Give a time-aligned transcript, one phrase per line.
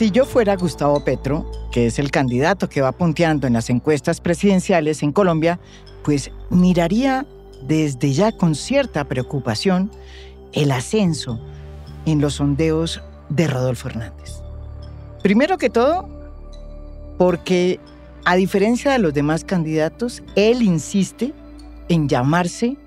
[0.00, 4.22] Si yo fuera Gustavo Petro, que es el candidato que va punteando en las encuestas
[4.22, 5.60] presidenciales en Colombia,
[6.02, 7.26] pues miraría
[7.60, 9.90] desde ya con cierta preocupación
[10.54, 11.38] el ascenso
[12.06, 14.40] en los sondeos de Rodolfo Hernández.
[15.22, 16.08] Primero que todo,
[17.18, 17.78] porque
[18.24, 21.34] a diferencia de los demás candidatos, él insiste
[21.90, 22.78] en llamarse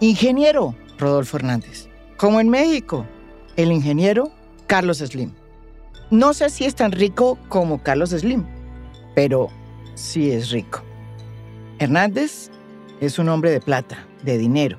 [0.00, 3.06] ingeniero Rodolfo Hernández, como en México,
[3.54, 4.32] el ingeniero
[4.66, 5.45] Carlos Slim.
[6.10, 8.46] No sé si es tan rico como Carlos Slim,
[9.16, 9.48] pero
[9.94, 10.84] sí es rico.
[11.80, 12.50] Hernández
[13.00, 14.78] es un hombre de plata, de dinero,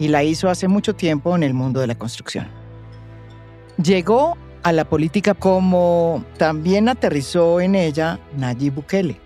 [0.00, 2.48] y la hizo hace mucho tiempo en el mundo de la construcción.
[3.80, 9.20] Llegó a la política como también aterrizó en ella Nayib Bukele.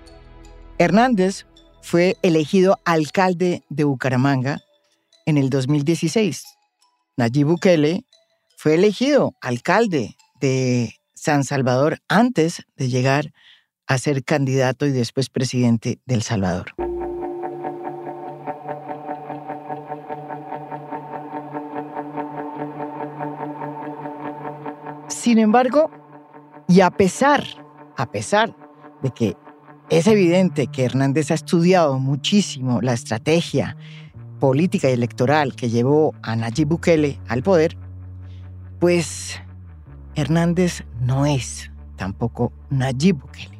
[0.77, 1.47] Hernández
[1.81, 4.61] fue elegido alcalde de Bucaramanga
[5.25, 6.45] en el 2016.
[7.17, 8.05] Nayib Bukele
[8.59, 10.95] fue elegido alcalde de
[11.25, 13.33] San Salvador antes de llegar
[13.87, 16.75] a ser candidato y después presidente del Salvador.
[25.09, 25.91] Sin embargo,
[26.69, 27.43] y a pesar,
[27.97, 28.55] a pesar
[29.03, 29.35] de que
[29.89, 33.79] es evidente que Hernández ha estudiado muchísimo la estrategia
[34.41, 37.79] política y electoral que llevó a Nayib Bukele al poder,
[38.79, 39.41] pues
[40.15, 43.59] Hernández no es tampoco Nayib Bukele.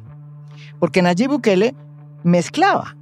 [0.79, 1.75] Porque Nayib Bukele
[2.23, 2.95] mezclaba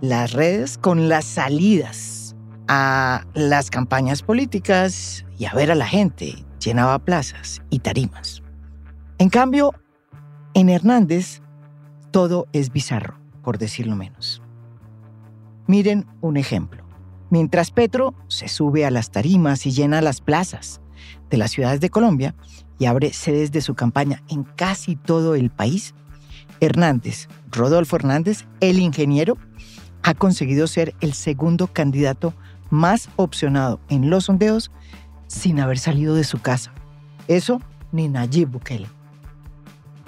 [0.00, 2.34] las redes con las salidas
[2.68, 8.42] a las campañas políticas y a ver a la gente, llenaba plazas y tarimas.
[9.18, 9.74] En cambio,
[10.54, 11.40] en Hernández
[12.10, 14.42] todo es bizarro, por decirlo menos.
[15.66, 16.84] Miren un ejemplo.
[17.30, 20.80] Mientras Petro se sube a las tarimas y llena las plazas
[21.30, 22.34] de las ciudades de Colombia
[22.78, 25.94] y abre sedes de su campaña en casi todo el país,
[26.60, 29.36] Hernández, Rodolfo Hernández, el ingeniero,
[30.02, 32.34] ha conseguido ser el segundo candidato
[32.70, 34.70] más opcionado en los sondeos
[35.26, 36.72] sin haber salido de su casa.
[37.28, 37.60] Eso
[37.92, 38.88] ni Nayib Bukele.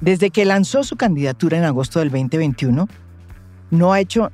[0.01, 2.89] Desde que lanzó su candidatura en agosto del 2021,
[3.71, 4.33] no ha hecho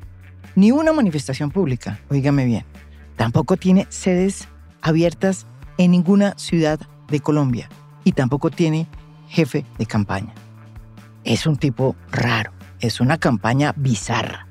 [0.57, 2.65] ni una manifestación pública, oígame bien.
[3.17, 4.49] Tampoco tiene sedes
[4.83, 5.47] abiertas
[5.79, 7.69] en ninguna ciudad de Colombia
[8.05, 8.87] y tampoco tiene
[9.29, 10.35] jefe de campaña.
[11.25, 14.47] Es un tipo raro, es una campaña bizarra.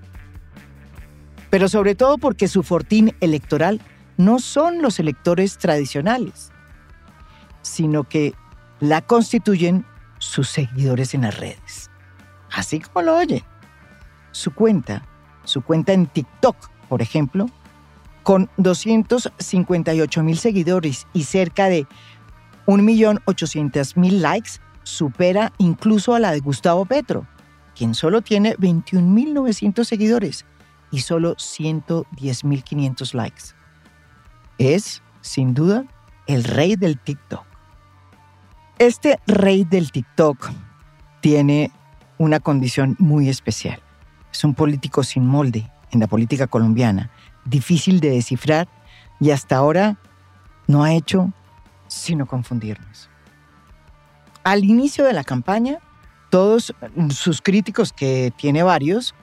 [1.50, 3.82] Pero sobre todo porque su fortín electoral
[4.18, 6.52] no son los electores tradicionales,
[7.62, 8.34] sino que
[8.80, 9.86] la constituyen
[10.20, 11.90] sus seguidores en las redes.
[12.52, 13.44] Así como lo oye.
[14.32, 15.04] Su cuenta,
[15.44, 16.56] su cuenta en TikTok,
[16.88, 17.48] por ejemplo,
[18.24, 21.88] con 258 mil seguidores y cerca de
[22.78, 24.52] 1.800.000 likes,
[24.84, 27.28] supera incluso a la de Gustavo Petro,
[27.76, 30.46] quien solo tiene 21.900 seguidores
[30.92, 33.60] y solo 110.500 likes
[34.60, 35.86] es, sin duda,
[36.28, 37.46] el rey del TikTok.
[38.78, 40.52] Este rey del TikTok
[41.22, 41.72] tiene
[42.18, 43.82] una condición muy especial.
[44.32, 47.10] Es un político sin molde en la política colombiana,
[47.46, 48.68] difícil de descifrar
[49.20, 49.98] y hasta ahora
[50.68, 51.34] no ha hecho
[51.90, 53.10] sino confundirnos.
[54.46, 55.80] Al inicio de la campaña,
[56.30, 56.74] todos
[57.10, 59.14] sus críticos, que tiene varios,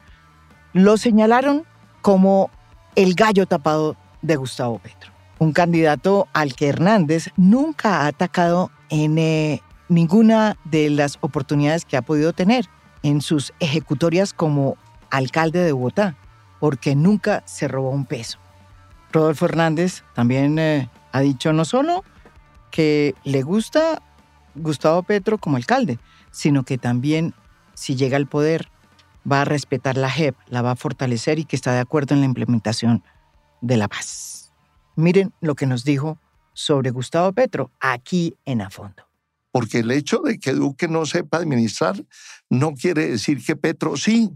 [0.74, 1.64] lo señalaron
[2.02, 2.50] como
[2.94, 9.18] el gallo tapado de Gustavo Petro un candidato al que Hernández nunca ha atacado en
[9.18, 12.66] eh, ninguna de las oportunidades que ha podido tener
[13.02, 14.76] en sus ejecutorias como
[15.10, 16.16] alcalde de Bogotá,
[16.58, 18.38] porque nunca se robó un peso.
[19.12, 22.02] Rodolfo Hernández también eh, ha dicho no solo
[22.76, 24.02] que le gusta
[24.54, 25.98] Gustavo Petro como alcalde,
[26.30, 27.32] sino que también
[27.72, 28.68] si llega al poder
[29.30, 32.20] va a respetar la JEP, la va a fortalecer y que está de acuerdo en
[32.20, 33.02] la implementación
[33.62, 34.52] de la paz.
[34.94, 36.18] Miren lo que nos dijo
[36.52, 39.08] sobre Gustavo Petro aquí en A Fondo.
[39.52, 42.04] Porque el hecho de que Duque no sepa administrar
[42.50, 44.28] no quiere decir que Petro sí.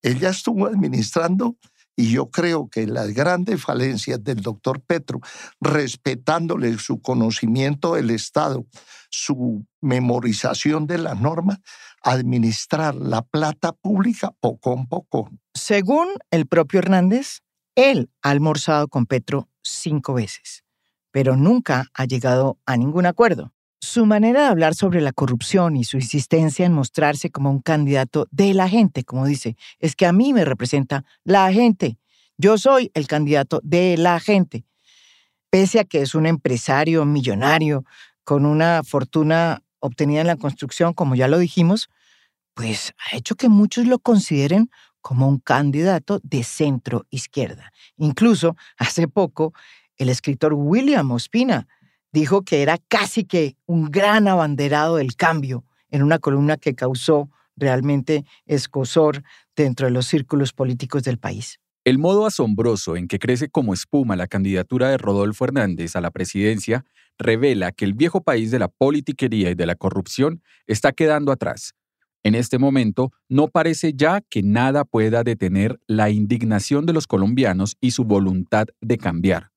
[0.00, 1.56] Ella estuvo administrando
[1.96, 5.20] y yo creo que las grandes falencias del doctor Petro,
[5.60, 8.66] respetándole su conocimiento del Estado,
[9.10, 11.58] su memorización de las normas,
[12.02, 15.30] administrar la plata pública poco a poco.
[15.54, 17.40] Según el propio Hernández,
[17.74, 20.64] él ha almorzado con Petro cinco veces,
[21.10, 23.52] pero nunca ha llegado a ningún acuerdo.
[23.80, 28.26] Su manera de hablar sobre la corrupción y su insistencia en mostrarse como un candidato
[28.30, 31.98] de la gente, como dice, es que a mí me representa la gente.
[32.38, 34.64] Yo soy el candidato de la gente.
[35.50, 37.84] Pese a que es un empresario millonario
[38.24, 41.88] con una fortuna obtenida en la construcción, como ya lo dijimos,
[42.54, 44.70] pues ha hecho que muchos lo consideren
[45.02, 47.72] como un candidato de centro izquierda.
[47.96, 49.52] Incluso hace poco
[49.96, 51.68] el escritor William Ospina
[52.16, 57.28] dijo que era casi que un gran abanderado del cambio en una columna que causó
[57.56, 59.22] realmente escosor
[59.54, 61.60] dentro de los círculos políticos del país.
[61.84, 66.10] El modo asombroso en que crece como espuma la candidatura de Rodolfo Hernández a la
[66.10, 66.86] presidencia
[67.18, 71.74] revela que el viejo país de la politiquería y de la corrupción está quedando atrás.
[72.24, 77.76] En este momento no parece ya que nada pueda detener la indignación de los colombianos
[77.78, 79.50] y su voluntad de cambiar.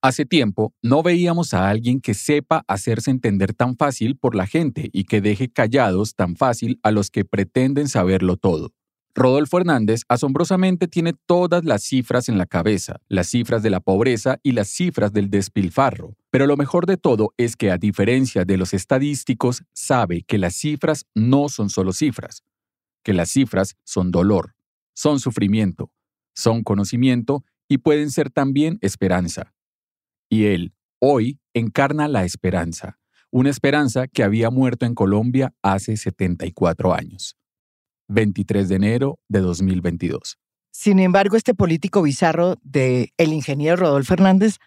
[0.00, 4.90] Hace tiempo no veíamos a alguien que sepa hacerse entender tan fácil por la gente
[4.92, 8.72] y que deje callados tan fácil a los que pretenden saberlo todo.
[9.12, 14.38] Rodolfo Hernández asombrosamente tiene todas las cifras en la cabeza, las cifras de la pobreza
[14.44, 16.14] y las cifras del despilfarro.
[16.30, 20.54] Pero lo mejor de todo es que a diferencia de los estadísticos, sabe que las
[20.54, 22.44] cifras no son solo cifras,
[23.02, 24.54] que las cifras son dolor,
[24.94, 25.90] son sufrimiento,
[26.36, 29.52] son conocimiento y pueden ser también esperanza.
[30.28, 32.98] Y él, hoy, encarna la esperanza,
[33.30, 37.36] una esperanza que había muerto en Colombia hace 74 años.
[38.08, 40.38] 23 de enero de 2022.
[40.70, 44.58] Sin embargo, este político bizarro de el ingeniero Rodolfo Hernández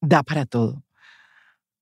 [0.00, 0.82] da para todo.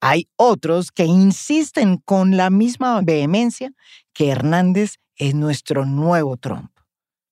[0.00, 3.72] Hay otros que insisten con la misma vehemencia
[4.12, 6.70] que Hernández es nuestro nuevo Trump.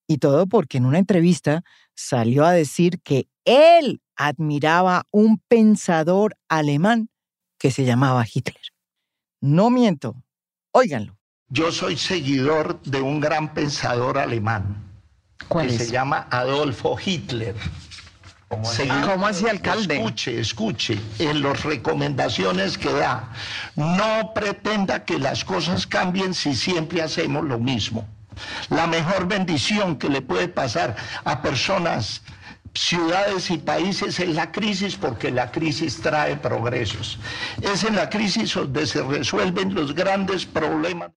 [0.09, 1.63] Y todo porque en una entrevista
[1.97, 7.09] salió a decir que él admiraba un pensador alemán
[7.59, 8.61] que se llamaba Hitler.
[9.41, 10.23] No miento,
[10.73, 11.19] óiganlo.
[11.49, 14.85] Yo soy seguidor de un gran pensador alemán
[15.49, 17.55] que se llama Adolfo Hitler.
[18.49, 19.97] ¿Cómo así, alcalde?
[19.97, 23.33] Escuche, escuche, en las recomendaciones que da,
[23.75, 28.07] no pretenda que las cosas cambien si siempre hacemos lo mismo.
[28.71, 32.23] La mejor bendición que le puede pasar a personas
[32.75, 37.19] ciudades y países en la crisis porque la crisis trae progresos.
[37.63, 41.11] Es en la crisis donde se resuelven los grandes problemas.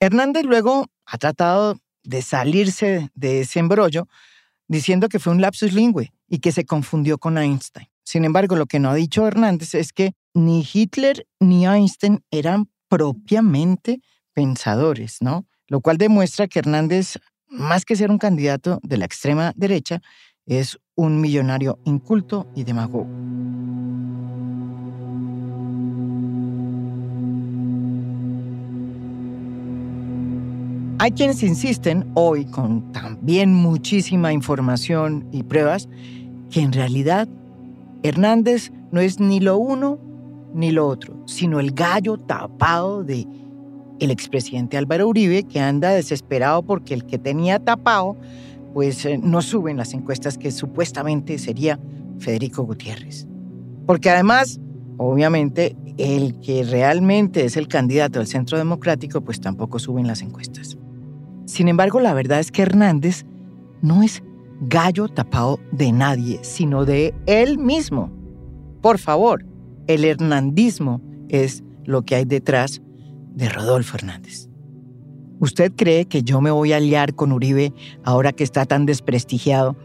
[0.00, 4.08] Hernández luego ha tratado de salirse de ese embrollo
[4.68, 7.88] diciendo que fue un lapsus lingüe y que se confundió con Einstein.
[8.04, 12.70] Sin embargo, lo que no ha dicho Hernández es que ni Hitler ni Einstein eran
[12.88, 14.00] propiamente
[14.32, 15.46] pensadores, ¿no?
[15.70, 17.18] Lo cual demuestra que Hernández,
[17.48, 20.02] más que ser un candidato de la extrema derecha,
[20.44, 23.06] es un millonario inculto y demagogo.
[30.98, 35.88] Hay quienes insisten hoy, con también muchísima información y pruebas,
[36.50, 37.28] que en realidad
[38.02, 40.00] Hernández no es ni lo uno
[40.52, 43.24] ni lo otro, sino el gallo tapado de
[44.00, 48.16] el expresidente Álvaro Uribe, que anda desesperado porque el que tenía tapado
[48.72, 51.78] pues eh, no suben las encuestas que supuestamente sería
[52.18, 53.26] Federico Gutiérrez.
[53.86, 54.60] Porque además,
[54.96, 60.78] obviamente, el que realmente es el candidato del Centro Democrático, pues tampoco suben las encuestas.
[61.46, 63.24] Sin embargo, la verdad es que Hernández
[63.82, 64.22] no es
[64.60, 68.12] gallo tapado de nadie, sino de él mismo.
[68.80, 69.44] Por favor,
[69.86, 72.80] el hernandismo es lo que hay detrás
[73.34, 74.48] de Rodolfo Hernández.
[75.40, 77.72] ¿Usted cree que yo me voy a aliar con Uribe
[78.04, 79.76] ahora que está tan desprestigiado?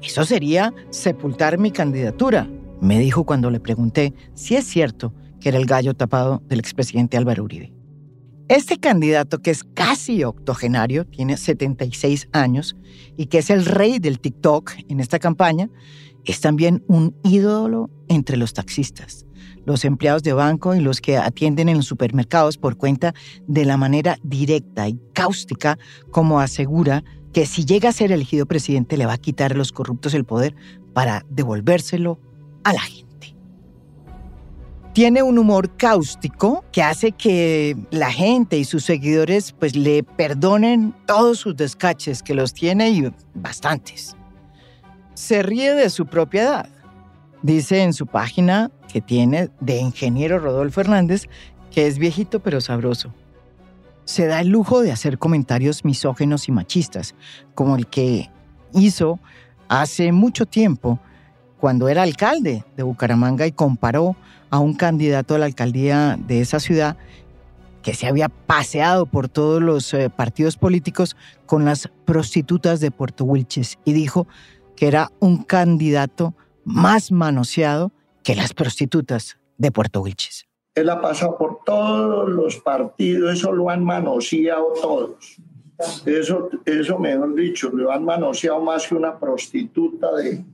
[0.00, 2.48] Eso sería sepultar mi candidatura,
[2.80, 7.16] me dijo cuando le pregunté si es cierto que era el gallo tapado del expresidente
[7.16, 7.72] Álvaro Uribe.
[8.48, 12.76] Este candidato, que es casi octogenario, tiene 76 años
[13.16, 15.68] y que es el rey del TikTok en esta campaña,
[16.24, 19.26] es también un ídolo entre los taxistas
[19.64, 23.14] los empleados de banco y los que atienden en los supermercados por cuenta
[23.46, 25.78] de la manera directa y cáustica
[26.10, 29.72] como asegura que si llega a ser elegido presidente le va a quitar a los
[29.72, 30.54] corruptos el poder
[30.92, 32.18] para devolvérselo
[32.64, 33.34] a la gente.
[34.92, 40.94] Tiene un humor cáustico que hace que la gente y sus seguidores pues le perdonen
[41.06, 44.16] todos sus descaches que los tiene y bastantes.
[45.14, 46.68] Se ríe de su propiedad
[47.42, 51.28] Dice en su página que tiene de ingeniero Rodolfo Hernández
[51.72, 53.12] que es viejito pero sabroso.
[54.04, 57.14] Se da el lujo de hacer comentarios misógenos y machistas,
[57.54, 58.30] como el que
[58.74, 59.18] hizo
[59.68, 61.00] hace mucho tiempo
[61.58, 64.16] cuando era alcalde de Bucaramanga y comparó
[64.50, 66.96] a un candidato a la alcaldía de esa ciudad
[67.82, 73.24] que se había paseado por todos los eh, partidos políticos con las prostitutas de Puerto
[73.24, 74.26] Wilches y dijo
[74.76, 77.92] que era un candidato más manoseado
[78.22, 80.46] que las prostitutas de Puerto Wilches.
[80.74, 85.36] Él ha pasado por todos los partidos, eso lo han manoseado todos.
[86.06, 90.44] Eso, eso mejor dicho, lo han manoseado más que una prostituta de,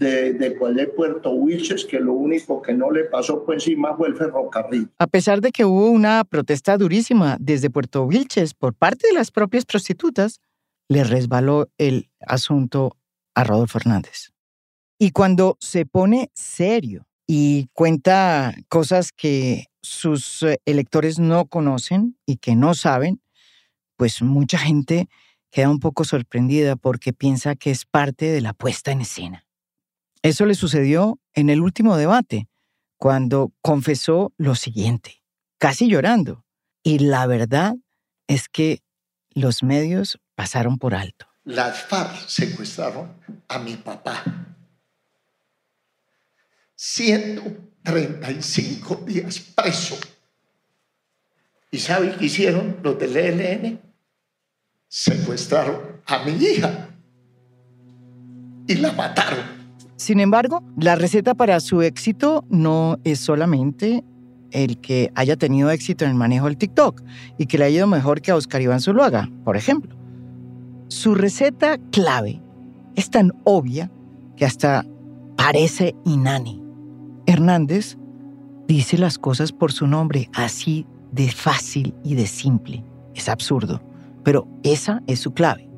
[0.00, 4.16] de, de Puerto Wilches, que lo único que no le pasó por encima fue el
[4.16, 4.90] ferrocarril.
[4.98, 9.30] A pesar de que hubo una protesta durísima desde Puerto Wilches por parte de las
[9.30, 10.40] propias prostitutas,
[10.88, 12.96] le resbaló el asunto
[13.34, 14.33] a Rodolfo Fernández.
[15.04, 22.38] Y cuando se pone serio y cuenta cosas que sus eh, electores no conocen y
[22.38, 23.20] que no saben,
[23.98, 25.10] pues mucha gente
[25.50, 29.46] queda un poco sorprendida porque piensa que es parte de la puesta en escena.
[30.22, 32.48] Eso le sucedió en el último debate,
[32.96, 35.22] cuando confesó lo siguiente,
[35.58, 36.46] casi llorando.
[36.82, 37.74] Y la verdad
[38.26, 38.80] es que
[39.34, 41.26] los medios pasaron por alto.
[41.44, 43.12] Las FARC secuestraron
[43.48, 44.22] a mi papá.
[46.86, 49.96] 135 días preso.
[51.70, 53.80] ¿Y sabe qué hicieron los del ELN?
[54.86, 56.90] Secuestraron a mi hija
[58.66, 59.40] y la mataron.
[59.96, 64.04] Sin embargo, la receta para su éxito no es solamente
[64.50, 67.02] el que haya tenido éxito en el manejo del TikTok
[67.38, 69.96] y que le haya ido mejor que a Oscar Iván Zuluaga, por ejemplo.
[70.88, 72.42] Su receta clave
[72.94, 73.90] es tan obvia
[74.36, 74.84] que hasta
[75.34, 76.63] parece inani.
[77.26, 77.96] Hernández
[78.68, 82.84] dice las cosas por su nombre, así de fácil y de simple.
[83.14, 83.82] Es absurdo,
[84.24, 85.68] pero esa es su clave.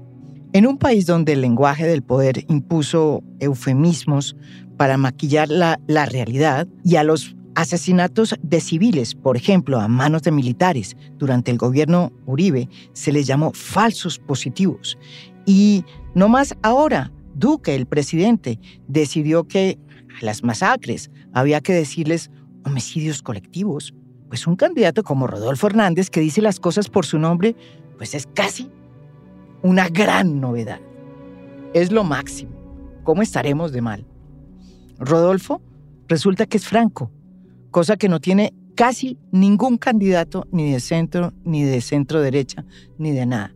[0.52, 4.36] En un país donde el lenguaje del poder impuso eufemismos
[4.76, 10.30] para maquillar la, realidad y a los asesinatos de civiles, por ejemplo, a manos de
[10.30, 14.98] militares durante el gobierno Uribe, se les llamó falsos positivos.
[15.44, 15.84] Y
[16.14, 19.78] no más ahora, Duque, el presidente, decidió que
[20.20, 22.30] a las masacres había que decirles
[22.64, 23.94] homicidios colectivos.
[24.28, 27.54] Pues un candidato como Rodolfo Hernández, que dice las cosas por su nombre,
[27.96, 28.70] pues es casi
[29.62, 30.80] una gran novedad.
[31.74, 32.52] Es lo máximo.
[33.04, 34.06] ¿Cómo estaremos de mal?
[34.98, 35.62] Rodolfo
[36.08, 37.10] resulta que es franco,
[37.70, 42.64] cosa que no tiene casi ningún candidato ni de centro, ni de centro derecha,
[42.98, 43.54] ni de nada.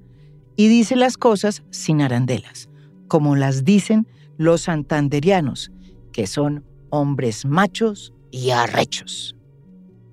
[0.57, 2.69] Y dice las cosas sin arandelas,
[3.09, 5.71] como las dicen los santanderianos,
[6.13, 9.37] que son hombres machos y arrechos.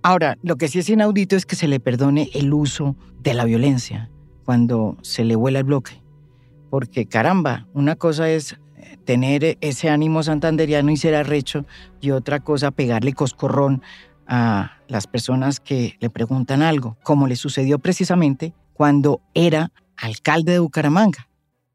[0.03, 3.45] Ahora, lo que sí es inaudito es que se le perdone el uso de la
[3.45, 4.09] violencia
[4.45, 6.01] cuando se le vuela el bloque.
[6.69, 11.65] Porque caramba, una cosa es eh, tener ese ánimo santanderiano y ser arrecho
[11.99, 13.81] y otra cosa pegarle coscorrón
[14.27, 20.59] a las personas que le preguntan algo, como le sucedió precisamente cuando era alcalde de
[20.59, 21.27] Bucaramanga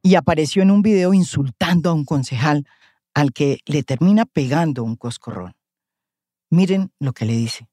[0.02, 2.66] y apareció en un video insultando a un concejal
[3.14, 5.54] al que le termina pegando un coscorrón.
[6.50, 7.68] Miren lo que le dice.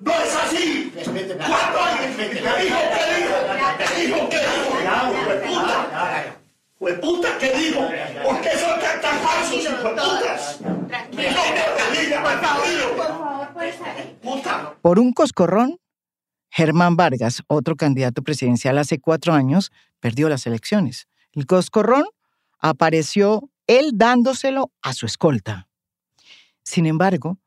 [0.00, 0.92] ¡No es así!
[0.94, 3.36] ¿Cuándo alguien me dijo qué dijo?
[3.78, 4.64] ¿Qué dijo qué dijo?
[6.78, 7.38] ¡Fue puta!
[7.38, 7.80] ¿Qué dijo?
[7.80, 10.58] ¿Por qué son tan falsos, putas?
[10.88, 12.96] Tranquilo, por favor,
[13.52, 15.78] por favor, Por un coscorrón,
[16.50, 21.08] Germán Vargas, otro candidato presidencial hace cuatro años, perdió las elecciones.
[21.32, 22.04] El coscorrón
[22.64, 25.68] apareció él dándoselo a su escolta.
[26.62, 27.38] Sin embargo,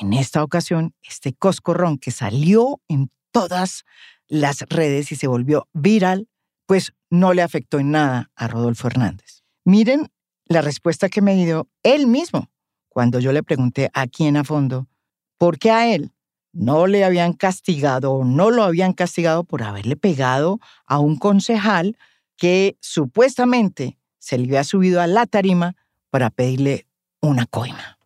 [0.00, 3.84] en esta ocasión, este coscorrón que salió en todas
[4.26, 6.28] las redes y se volvió viral,
[6.66, 9.44] pues no le afectó en nada a Rodolfo Hernández.
[9.64, 10.10] Miren
[10.46, 12.50] la respuesta que me dio él mismo
[12.88, 14.88] cuando yo le pregunté a quién a fondo
[15.38, 16.12] por qué a él
[16.52, 21.96] no le habían castigado o no lo habían castigado por haberle pegado a un concejal
[22.36, 25.76] que supuestamente se le había subido a la tarima
[26.10, 26.86] para pedirle
[27.20, 27.98] una coima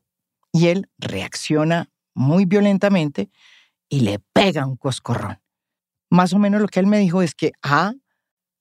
[0.52, 3.30] y él reacciona muy violentamente
[3.88, 5.40] y le pega un coscorrón.
[6.10, 7.94] Más o menos lo que él me dijo es que, ah,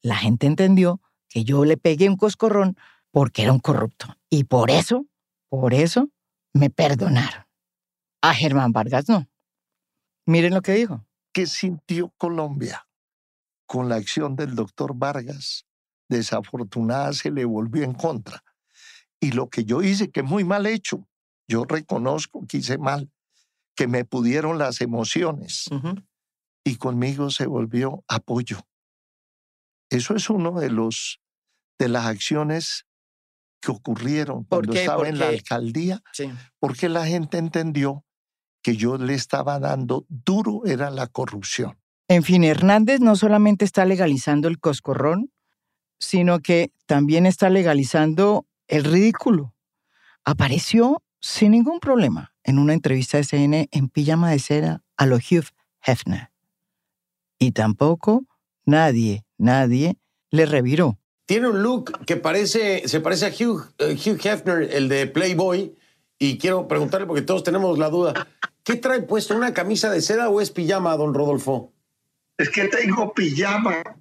[0.01, 2.77] la gente entendió que yo le pegué un coscorrón
[3.11, 4.07] porque era un corrupto.
[4.29, 5.05] Y por eso,
[5.49, 6.09] por eso,
[6.53, 7.45] me perdonaron.
[8.21, 9.27] A Germán Vargas no.
[10.25, 11.05] Miren lo que dijo.
[11.33, 12.87] ¿Qué sintió Colombia
[13.65, 15.65] con la acción del doctor Vargas?
[16.11, 18.43] Desafortunada se le volvió en contra.
[19.19, 21.07] Y lo que yo hice, que es muy mal hecho,
[21.47, 23.09] yo reconozco que hice mal,
[23.75, 25.69] que me pudieron las emociones
[26.65, 28.59] y conmigo se volvió apoyo.
[29.89, 31.19] Eso es uno de los
[31.79, 32.85] de las acciones
[33.61, 36.01] que ocurrieron cuando estaba en la alcaldía,
[36.59, 38.05] porque la gente entendió
[38.61, 41.79] que yo le estaba dando duro era la corrupción.
[42.07, 45.31] En fin, Hernández no solamente está legalizando el coscorrón,
[46.01, 49.53] sino que también está legalizando el ridículo.
[50.25, 55.17] Apareció sin ningún problema en una entrevista de CNN en pijama de seda a lo
[55.17, 55.45] Hugh
[55.85, 56.31] Hefner.
[57.37, 58.25] Y tampoco
[58.65, 59.97] nadie, nadie
[60.31, 60.97] le reviró.
[61.25, 65.75] Tiene un look que parece, se parece a Hugh, eh, Hugh Hefner, el de Playboy,
[66.17, 68.27] y quiero preguntarle, porque todos tenemos la duda,
[68.63, 69.35] ¿qué trae puesto?
[69.35, 71.73] ¿Una camisa de seda o es pijama, don Rodolfo?
[72.37, 74.00] Es que tengo pijama.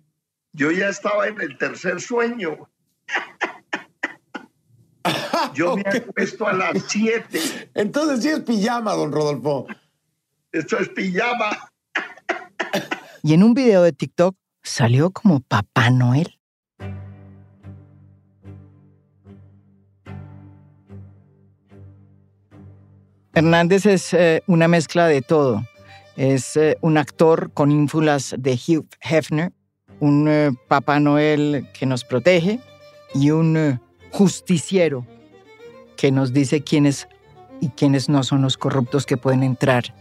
[0.53, 2.69] Yo ya estaba en el tercer sueño.
[5.55, 7.71] Yo me he puesto a las 7.
[7.75, 9.67] Entonces sí es pijama, don Rodolfo.
[10.53, 11.51] Esto es pijama.
[13.23, 16.41] Y en un video de TikTok salió como Papá Noel.
[23.35, 25.67] Hernández es eh, una mezcla de todo.
[26.17, 29.53] Es eh, un actor con ínfulas de Hugh Hefner,
[30.01, 32.59] un eh, Papá Noel que nos protege
[33.15, 33.81] y un
[34.11, 35.07] justiciero
[35.97, 37.09] que nos dice quiénes
[37.61, 39.95] y quiénes no son los corruptos que pueden entrar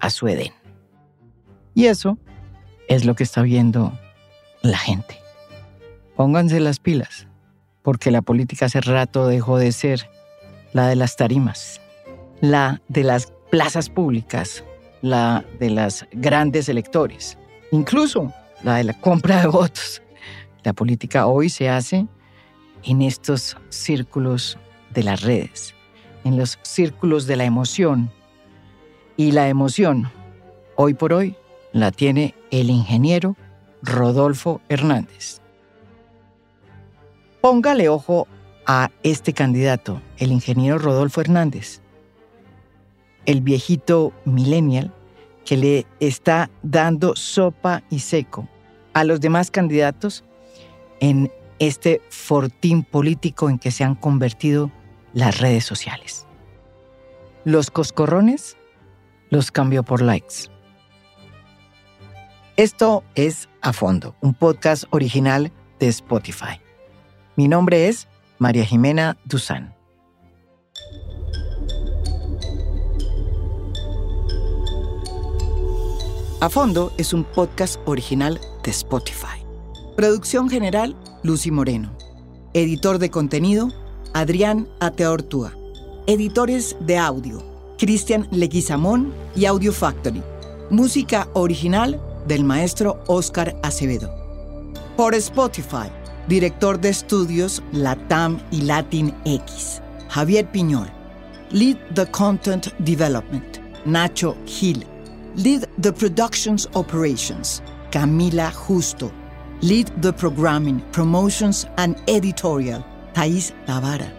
[0.00, 0.52] a su Edén.
[1.74, 2.18] Y eso
[2.88, 3.92] es lo que está viendo
[4.62, 5.18] la gente.
[6.16, 7.28] Pónganse las pilas,
[7.82, 10.10] porque la política hace rato dejó de ser
[10.72, 11.80] la de las tarimas,
[12.40, 14.64] la de las plazas públicas,
[15.02, 17.38] la de las grandes electores,
[17.70, 20.02] incluso la de la compra de votos.
[20.64, 22.06] La política hoy se hace
[22.84, 24.58] en estos círculos
[24.94, 25.74] de las redes,
[26.24, 28.10] en los círculos de la emoción.
[29.16, 30.10] Y la emoción,
[30.76, 31.36] hoy por hoy,
[31.72, 33.36] la tiene el ingeniero
[33.82, 35.40] Rodolfo Hernández.
[37.40, 38.26] Póngale ojo
[38.66, 41.80] a este candidato, el ingeniero Rodolfo Hernández,
[43.26, 44.92] el viejito millennial
[45.48, 48.46] que le está dando sopa y seco
[48.92, 50.22] a los demás candidatos
[51.00, 54.70] en este fortín político en que se han convertido
[55.14, 56.26] las redes sociales.
[57.46, 58.58] Los coscorrones
[59.30, 60.50] los cambió por likes.
[62.58, 66.60] Esto es A Fondo, un podcast original de Spotify.
[67.36, 68.06] Mi nombre es
[68.38, 69.77] María Jimena Duzán.
[76.40, 79.44] A Fondo es un podcast original de Spotify.
[79.96, 81.90] Producción general, Lucy Moreno.
[82.54, 83.70] Editor de contenido,
[84.14, 85.52] Adrián Ateortúa.
[86.06, 87.42] Editores de audio,
[87.76, 90.22] Cristian Leguizamón y Audio Factory.
[90.70, 94.08] Música original del maestro Oscar Acevedo.
[94.96, 95.90] Por Spotify,
[96.28, 100.88] director de estudios Latam y Latin X, Javier Piñol.
[101.50, 104.86] Lead the Content Development, Nacho Gil.
[105.38, 109.12] Lead the Productions Operations, Camila Justo.
[109.62, 114.12] Lead the Programming, Promotions and Editorial, Thais Tavara.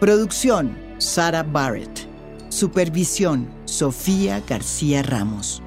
[0.00, 2.08] Producción, Sara Barrett.
[2.48, 5.62] Supervisión, Sofía García Ramos.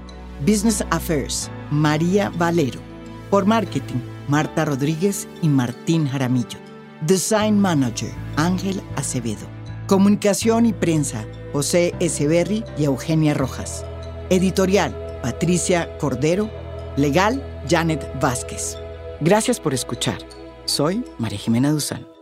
[0.45, 2.81] Business Affairs, María Valero.
[3.29, 6.59] Por Marketing, Marta Rodríguez y Martín Jaramillo.
[7.05, 9.47] Design Manager, Ángel Acevedo.
[9.87, 13.85] Comunicación y prensa, José Echeverry y Eugenia Rojas.
[14.29, 16.49] Editorial, Patricia Cordero.
[16.97, 18.77] Legal, Janet Vázquez.
[19.21, 20.17] Gracias por escuchar.
[20.65, 22.16] Soy María Jimena Duzán.